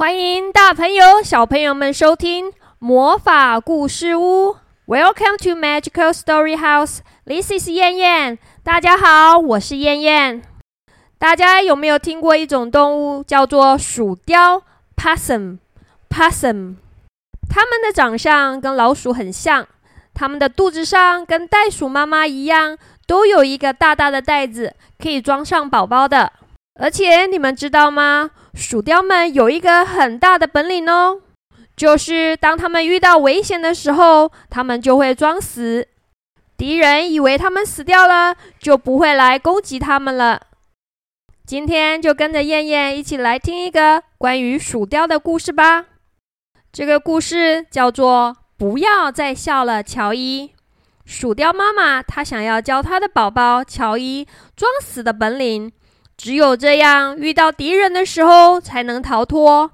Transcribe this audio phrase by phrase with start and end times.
[0.00, 4.56] 欢迎大朋友、小朋友们收听魔法故事屋。
[4.86, 7.00] Welcome to Magical Story House.
[7.26, 8.38] This is 燕燕。
[8.64, 10.40] 大家好，我是燕燕。
[11.18, 14.62] 大家有没有听过一种动物叫做鼠雕
[14.96, 16.76] （possum）？possum，
[17.50, 19.68] 它们的长相跟老鼠很像，
[20.14, 26.32] 它们的肚子上跟袋鼠妈妈一样，都有一个大大的袋子，可以装上宝宝的。
[26.80, 28.30] 而且你们知道吗？
[28.54, 31.20] 鼠雕们有一个很大的本领哦，
[31.76, 35.86] 就是当他们遇到危险的时候，他们就会装死。
[36.56, 40.42] 敌人以为他们死掉了，就不会来攻击他们了。
[41.46, 45.86] 今天就跟着燕燕一起来听一个关于鼠雕的故事吧。
[46.70, 50.50] 这个故事叫做《不要再笑了，乔伊》。
[51.06, 55.72] 鼠雕妈妈她想要教她的宝宝乔伊装死的本领。
[56.22, 59.70] 只有这样，遇到敌人的时候才能逃脱。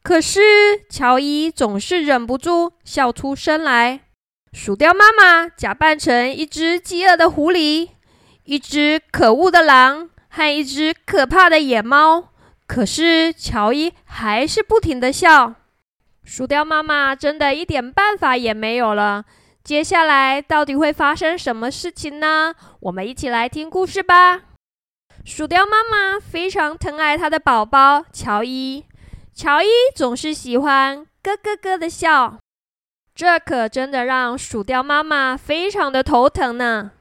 [0.00, 0.40] 可是
[0.88, 4.02] 乔伊总是忍不住笑出声来。
[4.52, 7.88] 鼠雕妈妈假扮成一只饥饿的狐狸、
[8.44, 12.28] 一只可恶的狼和一只可怕的野猫，
[12.68, 15.52] 可是乔伊还是不停的笑。
[16.22, 19.24] 鼠雕妈妈真的一点办法也没有了。
[19.64, 22.54] 接下来到底会发生什么事情呢？
[22.78, 24.42] 我们一起来听故事吧。
[25.30, 28.86] 鼠雕妈妈非常疼爱她的宝宝乔伊，
[29.34, 32.38] 乔伊总是喜欢咯咯咯的笑，
[33.14, 36.92] 这可真的让鼠雕妈妈非常的头疼呢。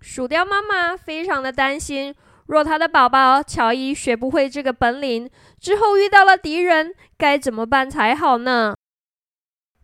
[0.00, 2.12] 鼠雕妈妈非常的担心，
[2.46, 8.74] 若她的宝宝乔伊学不会这个本领，之后遇到了敌人该怎么办才好呢？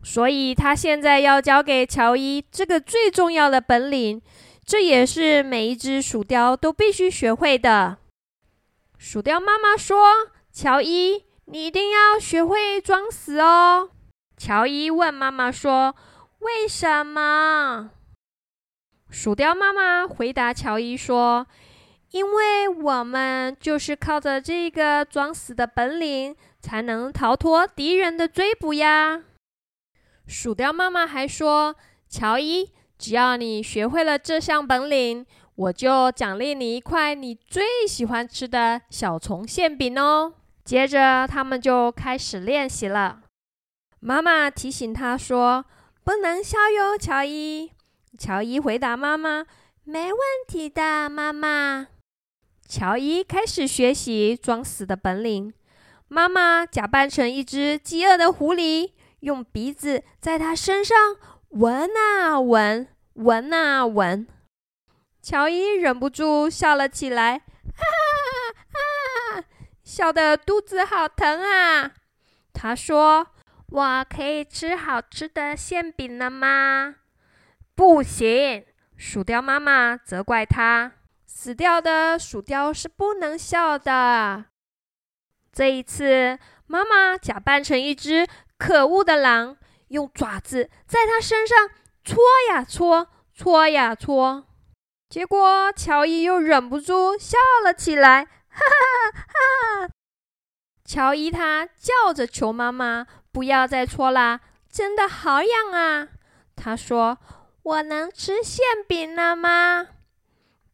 [0.03, 4.21] 所以她现在要教给乔伊这个最重要的本领。
[4.65, 7.97] 这也是每一只鼠雕都必须学会的。
[8.97, 13.89] 鼠雕妈妈说：“乔伊，你一定要学会装死哦。”
[14.37, 15.95] 乔伊问妈妈说
[16.39, 17.91] ：“为什么？”
[19.11, 21.45] 鼠雕妈妈回答乔伊说
[22.11, 29.23] ：“因为我们就是靠着这个装死的本领，才能逃脱敌人的追捕呀。”
[30.25, 31.75] 鼠雕妈妈还说
[32.07, 32.71] ：“乔伊。”
[33.03, 35.25] 只要你学会了这项本领，
[35.55, 40.35] 我就奖励你一块你最喜欢吃的小虫馅饼哦。
[40.63, 43.19] 接着，他们就开始练习了。
[43.99, 45.65] 妈妈提醒他说
[46.05, 47.69] ：“不能笑哟，乔伊。”
[48.17, 49.45] 乔伊回答妈妈
[49.83, 51.87] ：“没问题的，妈妈。”
[52.69, 55.53] 乔伊开始学习装死的本领。
[56.07, 60.97] 妈妈假扮成一只饥饿的狐狸，用鼻子在他身上
[61.49, 62.87] 闻啊闻。
[63.13, 64.27] 闻啊闻，
[65.21, 67.83] 乔伊忍不住笑了起来，哈
[68.73, 69.43] 哈哈！
[69.83, 71.91] 笑得肚子好疼啊！
[72.53, 73.27] 他说
[73.69, 76.95] ：“我可以吃好吃的馅饼了吗？”
[77.75, 78.65] 不行，
[78.97, 80.93] 鼠雕妈妈责怪他
[81.27, 84.45] ：“死掉的鼠雕是不能笑的。”
[85.53, 89.57] 这一次，妈妈假扮成一只可恶的狼，
[89.89, 91.69] 用爪子在他身上。
[92.03, 92.17] 搓
[92.49, 94.45] 呀搓，搓呀搓，
[95.09, 99.89] 结果乔伊又忍不住笑了起来，哈哈哈哈！
[100.83, 106.09] 乔伊他叫着求妈妈不要再搓啦，真的好痒啊！
[106.55, 107.17] 他说
[107.63, 109.87] ：“我能吃馅饼了吗？”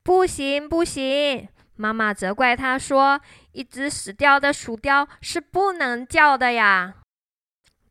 [0.03, 3.21] 不行不行，妈妈责怪他说
[3.53, 6.95] ：“一只死掉的鼠雕是不能叫的呀。”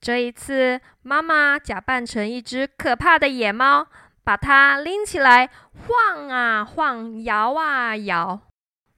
[0.09, 3.87] 这一次，妈妈假扮成一只可怕的野猫，
[4.25, 5.51] 把它拎起来
[5.87, 8.41] 晃啊晃，摇啊摇。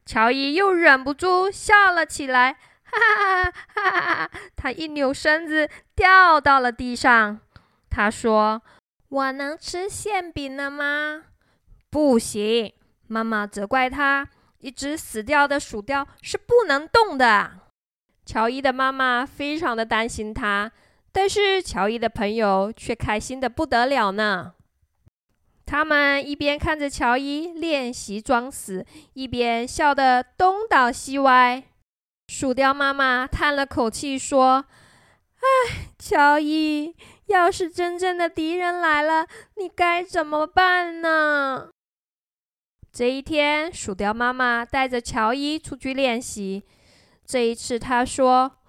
[0.06, 4.30] 乔伊又忍不住笑了起来，哈哈哈哈哈！
[4.54, 7.40] 他一扭身子，掉到了地上。
[7.90, 8.62] 他说
[9.10, 11.24] ：“我能吃馅饼了吗？”
[11.90, 12.72] 不行，
[13.08, 14.28] 妈妈责怪他
[14.62, 17.50] ：“一只死掉的鼠雕是不能动的。”
[18.24, 20.70] 乔伊的妈妈非常的担心他。
[21.12, 24.54] 但是乔伊的朋友却开心的不得了呢。
[25.66, 31.62] 他们一边看着乔伊练习装死，一边笑得东倒西歪。
[32.28, 34.64] 鼠雕妈妈叹了口气说
[35.38, 36.94] ：“唉，乔伊，
[37.26, 41.70] 要是真正的敌人来了，你该怎么办呢？”
[42.92, 46.64] 这一天，鼠雕妈妈带着乔伊出去练习。
[47.24, 48.59] 这一次，她说。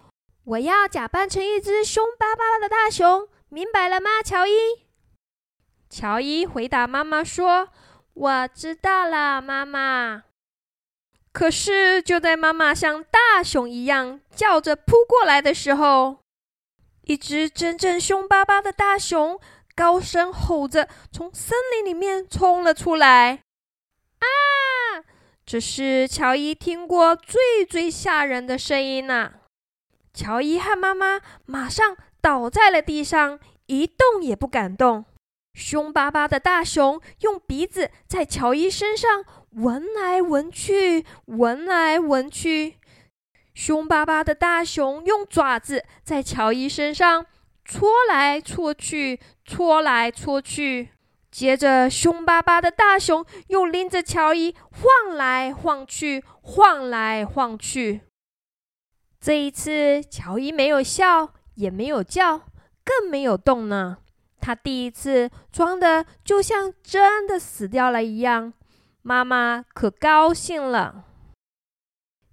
[0.44, 4.52] 我要假扮成一只凶巴巴的大熊，明白了吗，乔伊？
[5.88, 7.70] 乔伊回答妈妈说
[8.14, 10.24] ：“我知道了，妈妈。”
[11.32, 16.18] 可是，就在妈妈像大熊一样叫着扑过来的时候，
[17.04, 19.40] 一只真正凶巴巴的大熊
[19.76, 23.44] 高声吼着，从森林里面冲了出来。
[24.20, 25.06] 啊！
[25.46, 29.34] 这是乔伊听过最最吓人的声音呐！
[30.14, 35.06] 乔伊和妈妈马上倒在了地上，一动也不敢动。
[35.54, 39.26] 凶巴巴的大熊用鼻子在乔伊身上。
[39.56, 42.78] 闻来闻去，闻来闻去，
[43.54, 47.26] 凶巴巴的大熊用爪子在乔伊身上
[47.66, 50.92] 搓来搓去，搓来搓去。
[51.30, 58.00] 接着，凶巴巴的大熊又拎着乔伊晃来晃去，晃来晃去。
[59.22, 62.40] 这一次，乔伊没有笑，也没有叫，
[62.84, 64.00] 更没有动呢。
[64.40, 68.52] 他第一次装的就像真的死掉了一样。
[69.04, 71.06] 妈妈可高兴了。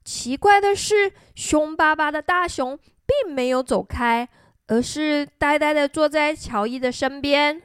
[0.03, 4.27] 奇怪的是，凶巴巴的大熊并没有走开，
[4.69, 7.63] 而是呆呆的坐在乔伊的身边。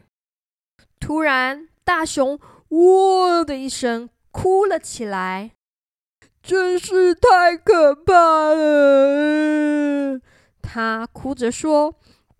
[0.99, 2.37] 突然，大熊
[2.67, 5.51] “喔”的一声哭了起来，
[6.43, 10.19] 真是太可怕了。
[10.61, 11.95] 他哭着说：“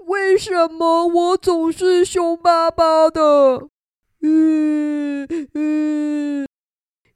[0.08, 3.70] 为什么我总是凶巴巴的？”
[4.22, 6.46] 嗯嗯。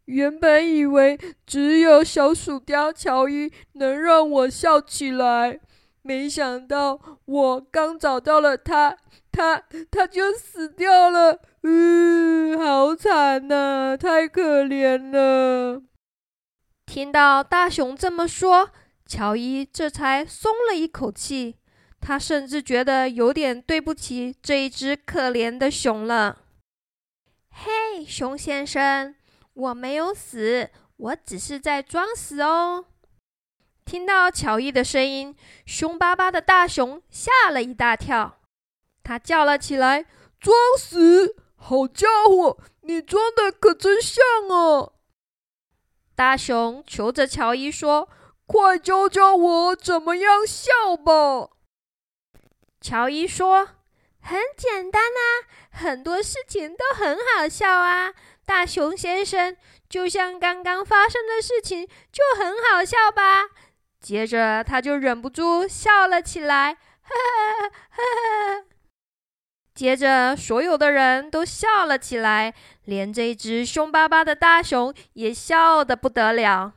[0.06, 5.60] 原本以为只有小薯条乔伊能让我笑起来，
[6.02, 8.96] 没想到我刚找到了他，
[9.30, 11.42] 他他就死掉了。
[11.64, 15.82] 嗯，好惨呐，太可怜了。
[16.98, 18.72] 听到大熊这么说，
[19.06, 21.56] 乔伊这才松了一口气。
[22.02, 26.40] 他甚至觉得有点对不起这一只可怜的熊了。
[27.52, 29.14] 嘿，熊先生。
[29.54, 32.86] 我没有死，我只是在装死哦。
[33.86, 35.36] 听到乔伊的声音，
[35.68, 38.40] 凶巴巴的大熊吓了一大跳，
[39.04, 40.08] 他叫了起来
[40.42, 41.36] ：“装死！
[41.58, 44.94] 好家伙，你装的可真像啊！”
[46.18, 48.10] 大熊求着乔伊说
[48.48, 51.52] ：“快教教我怎么样笑吧。”
[52.82, 53.70] 乔伊说
[54.20, 58.16] ：“很简单啊，很多事情都很好笑啊。”
[58.48, 59.56] 大熊先生，
[59.88, 63.50] 就像刚刚发生的事情就很好笑吧？
[64.02, 67.14] 接着他就忍不住笑了起来，哈
[67.62, 68.02] 哈哈
[68.58, 68.66] 哈！
[69.78, 72.52] 接着所有的人都笑了起来，
[72.86, 76.74] 连这只凶巴巴的大熊也笑得不得了。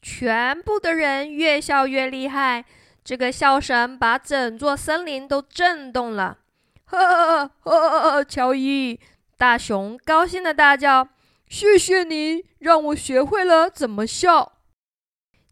[0.00, 2.64] 全部的人越笑越厉害，
[3.04, 6.38] 这个笑声把整座森林都震动了。
[6.86, 8.98] 呵呵呵呵，乔伊。
[9.36, 11.10] 大熊高兴的大叫
[11.46, 14.52] ：“谢谢你，让我学会了怎么笑。”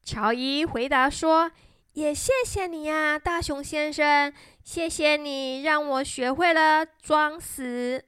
[0.03, 1.51] 乔伊回答说
[1.93, 4.33] ：“也谢谢你呀，大熊先生，
[4.67, 8.05] 谢谢你让我学会了装死。”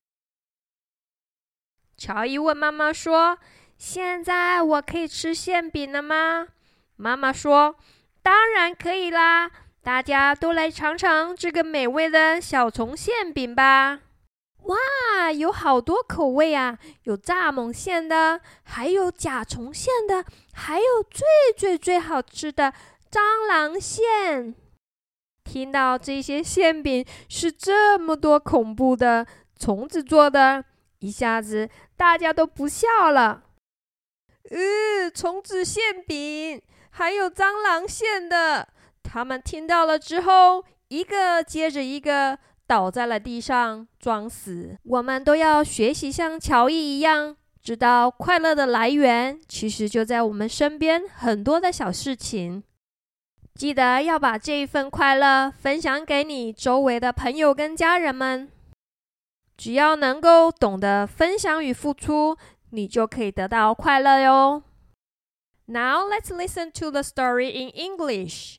[1.96, 3.38] 乔伊问妈妈说
[3.78, 6.48] ：“现在我可以吃馅饼了吗？”
[6.98, 7.76] 妈妈说
[8.24, 9.48] ：“当然可以啦，
[9.84, 14.00] 大家都来尝尝这个美味的小虫馅饼吧。”
[14.66, 16.76] 哇，有好多口味啊！
[17.04, 21.24] 有蚱蜢馅的，还有甲虫馅的，还有最
[21.56, 22.74] 最最好吃的
[23.08, 24.56] 蟑螂馅。
[25.48, 29.26] 听到这些馅饼是这么多恐怖的
[29.58, 30.62] 虫子做的，
[30.98, 33.44] 一下子大家都不笑了。
[34.50, 38.68] 呃，虫子馅饼，还有蟑螂馅的，
[39.02, 42.38] 他们听到了之后，一个接着一个。
[42.68, 44.76] 倒在了地上装死。
[44.84, 52.62] 我们都要学习像乔伊一样，知道快乐的来源其实就在我们身边很多的小事情。
[53.57, 58.51] 记得要把这一份快乐分享给你周围的朋友跟家人们。
[59.55, 62.37] 只要能够懂得分享与付出，
[62.71, 64.63] 你就可以得到快乐哟。
[65.65, 68.57] Now let's listen to the story in English.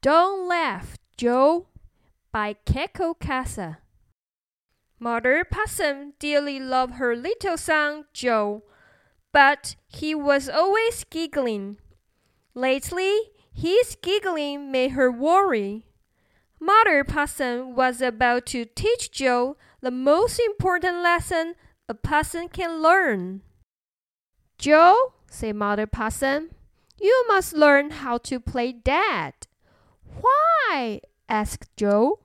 [0.00, 1.66] Don't laugh, Joe.
[2.32, 3.78] by Keko Kasa.
[4.98, 8.62] Mother Possum dearly loved her little son Joe,
[9.32, 11.76] but he was always giggling.
[12.54, 13.12] Lately,
[13.57, 15.87] his giggling made her worry.
[16.59, 21.55] Mother Possum was about to teach Joe the most important lesson
[21.89, 23.41] a possum can learn.
[24.59, 26.51] Joe, said Mother Possum,
[27.01, 29.33] you must learn how to play dead.
[30.03, 31.01] Why?
[31.27, 32.19] asked Joe.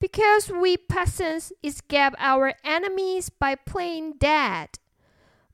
[0.00, 4.70] Because we peasants escape our enemies by playing dead.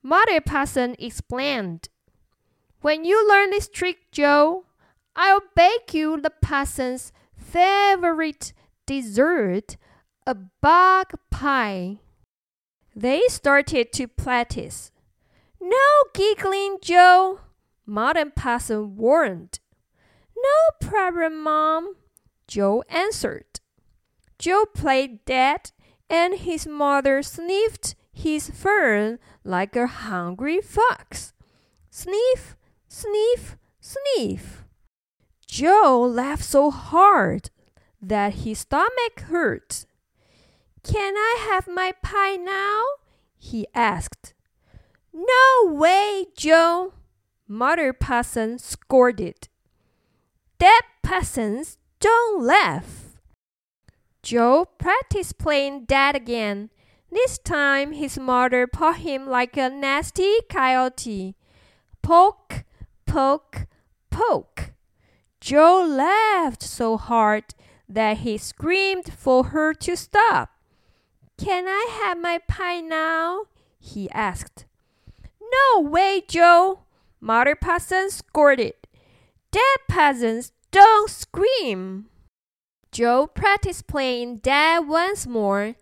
[0.02, 1.90] Mother Possum explained.
[2.80, 4.64] When you learn this trick, Joe,
[5.16, 8.52] I'll bake you the parson's favorite
[8.86, 9.76] dessert,
[10.26, 12.00] a bug pie.
[12.94, 14.92] They started to practice.
[15.60, 15.76] No
[16.14, 17.40] giggling, Joe,
[17.86, 19.58] Modern Parson warned.
[20.36, 21.94] No problem, Mom,
[22.46, 23.60] Joe answered.
[24.38, 25.72] Joe played dead,
[26.08, 31.32] and his mother sniffed his fern like a hungry fox.
[31.90, 32.56] Sniff,
[32.88, 34.64] sniff, sniff.
[35.50, 37.50] Joe laughed so hard
[38.00, 39.84] that his stomach hurt.
[40.84, 42.84] Can I have my pie now?
[43.36, 44.32] he asked.
[45.12, 46.92] No way, Joe,
[47.48, 49.48] Mother Parson scolded.
[50.60, 53.16] Dead peasants don't laugh.
[54.22, 56.70] Joe practiced playing dead again.
[57.10, 61.34] This time his mother pawed him like a nasty coyote.
[62.02, 62.62] Poke,
[63.04, 63.66] poke,
[64.10, 64.59] poke.
[65.40, 67.44] Joe laughed so hard
[67.88, 70.50] that he screamed for her to stop.
[71.38, 73.44] Can I have my pie now?
[73.78, 74.66] he asked.
[75.40, 76.80] No way, Joe,
[77.20, 78.74] Mother Parson scolded.
[79.50, 82.06] Dead peasants don't scream.
[82.92, 85.74] Joe practiced playing dead once more.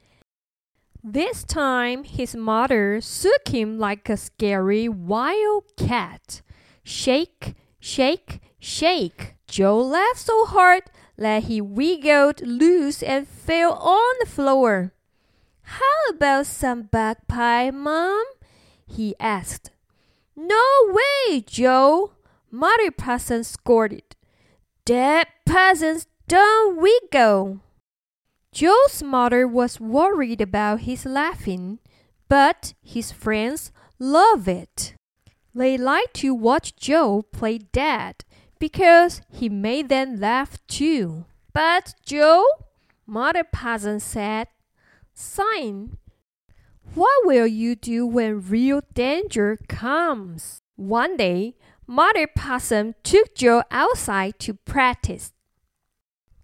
[1.02, 6.42] This time his mother shook him like a scary wild cat.
[6.84, 9.37] Shake, shake, shake.
[9.48, 10.84] Joe laughed so hard
[11.16, 14.92] that he wiggled loose and fell on the floor.
[15.62, 18.24] How about some bug pie, Mom?
[18.86, 19.70] he asked.
[20.36, 22.12] No way, Joe,
[22.50, 24.16] Mother Parson scolded.
[24.84, 27.60] Dead peasants don't wiggle.
[28.52, 31.78] Joe's mother was worried about his laughing,
[32.28, 34.94] but his friends loved it.
[35.54, 38.24] They liked to watch Joe play dead
[38.58, 41.24] because he made them laugh too.
[41.52, 42.44] But Joe,
[43.06, 44.48] Mother Parson said,
[45.14, 45.96] Sign,
[46.94, 50.62] what will you do when real danger comes?
[50.76, 51.54] One day,
[51.86, 55.32] Mother Possum took Joe outside to practice.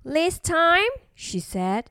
[0.04, 1.90] This time, she said,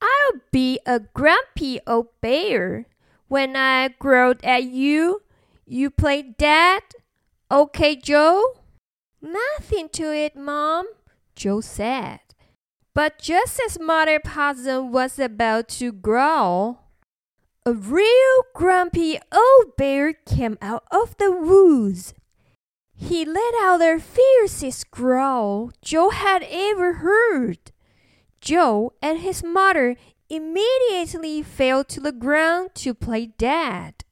[0.00, 2.86] I'll be a grumpy old bear.
[3.28, 5.22] When I growl at you,
[5.66, 6.82] you play dead.
[7.50, 8.42] Okay, Joe?
[9.20, 10.86] Nothing to it, Mom,
[11.34, 12.20] Joe said.
[12.94, 16.86] But just as Mother Possum was about to growl,
[17.64, 22.14] a real grumpy old bear came out of the woods.
[22.94, 27.58] He let out the fiercest growl Joe had ever heard.
[28.40, 29.96] Joe and his mother
[30.30, 34.04] immediately fell to the ground to play dead.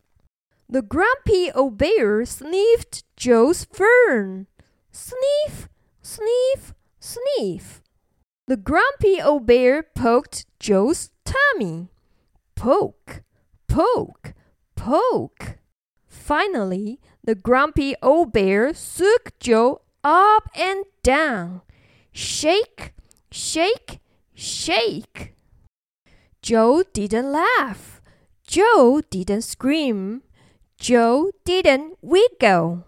[0.68, 4.46] The grumpy old bear sniffed Joe's fern.
[4.96, 5.68] Sniff,
[6.02, 7.82] sniff, sniff.
[8.46, 11.88] The grumpy old bear poked Joe's tummy.
[12.54, 13.24] Poke,
[13.66, 14.34] poke,
[14.76, 15.58] poke.
[16.06, 21.62] Finally, the grumpy old bear shook Joe up and down.
[22.12, 22.94] Shake,
[23.32, 23.98] shake,
[24.32, 25.34] shake.
[26.40, 28.00] Joe didn't laugh.
[28.46, 30.22] Joe didn't scream.
[30.78, 32.86] Joe didn't wiggle.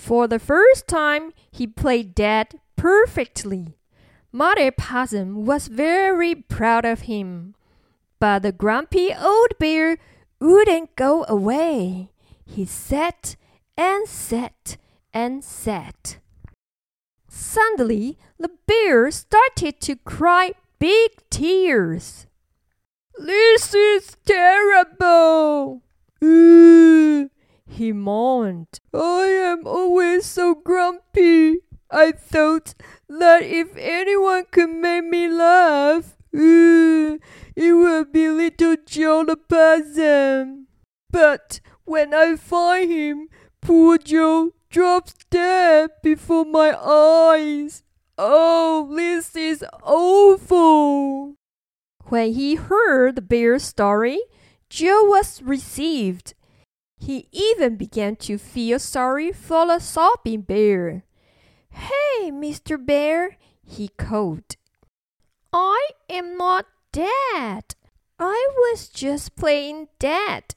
[0.00, 3.76] For the first time, he played dead perfectly.
[4.32, 7.54] Mother Possum was very proud of him.
[8.18, 9.98] But the grumpy old bear
[10.40, 12.08] wouldn't go away.
[12.46, 13.36] He sat
[13.76, 14.78] and sat
[15.12, 16.16] and sat.
[17.28, 22.26] Suddenly, the bear started to cry big tears.
[23.18, 25.82] This is terrible!
[27.80, 28.78] He moaned.
[28.92, 31.60] I am always so grumpy.
[31.90, 32.74] I thought
[33.08, 37.16] that if anyone could make me laugh, uh,
[37.56, 40.66] it would be little Joe the.
[41.10, 43.28] But when I find him,
[43.62, 47.82] poor Joe drops dead before my eyes.
[48.18, 51.34] Oh, this is awful.
[52.04, 54.20] When he heard the bear's story,
[54.68, 56.34] Joe was received.
[57.00, 61.04] He even began to feel sorry for the sobbing bear.
[61.70, 62.76] Hey, Mr.
[62.76, 64.56] Bear, he called.
[65.50, 67.74] I am not dead.
[68.18, 70.54] I was just playing dead.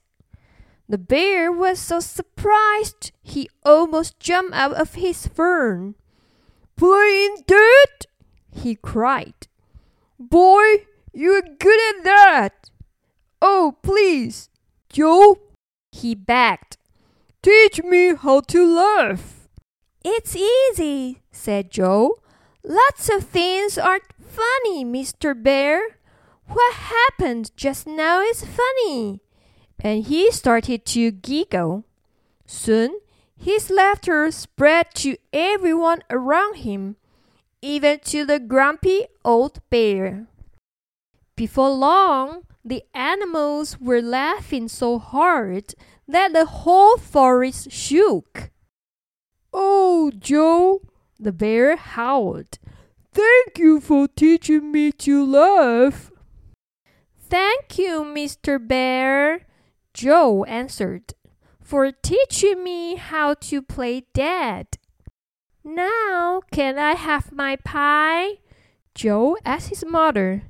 [0.90, 5.96] The bear was so surprised he almost jumped out of his fern.
[6.76, 8.06] Playing dead?
[8.52, 9.48] he cried.
[10.20, 12.70] Boy, you're good at that.
[13.42, 14.50] Oh, please,
[14.90, 15.38] Joe,
[15.94, 16.78] he begged.
[17.44, 19.48] Teach me how to laugh.
[20.04, 22.18] It's easy, said Joe.
[22.64, 25.32] Lots of things aren't funny, Mr.
[25.36, 26.00] Bear.
[26.48, 29.22] What happened just now is funny.
[29.80, 31.86] And he started to giggle.
[32.48, 33.00] Soon,
[33.38, 36.96] his laughter spread to everyone around him,
[37.62, 40.28] even to the grumpy old bear.
[41.36, 45.75] Before long, the animals were laughing so hard
[46.08, 48.51] that the whole forest shook.
[49.51, 50.82] Oh, Joe,
[51.20, 52.58] the bear howled.
[53.13, 56.12] Thank you for teaching me to laugh.
[57.20, 58.60] Thank you, Mr.
[58.65, 59.46] Bear,
[59.93, 61.13] Joe answered,
[61.62, 64.77] for teaching me how to play dead.
[65.63, 68.39] Now, can I have my pie?
[68.96, 70.43] Joe asked his mother.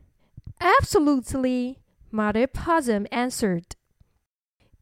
[0.59, 1.79] Absolutely,
[2.15, 3.75] Mother Possum answered.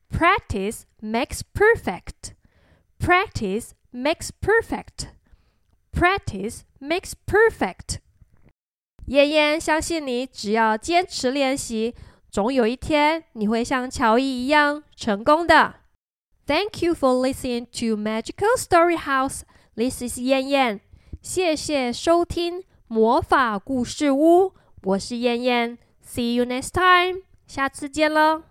[0.09, 2.33] practice makes perfect。
[2.99, 5.09] practice makes perfect。
[5.91, 7.99] practice makes perfect。
[9.07, 11.93] 燕燕相信你，只要坚持练习，
[12.29, 15.75] 总有一天你会像乔伊一样成功的。
[16.45, 19.41] Thank you for listening to Magical Story House。
[19.75, 20.79] This is 燕燕，
[21.21, 28.50] 谢谢收听魔法故事屋，我是燕燕，See you next time，下次见喽。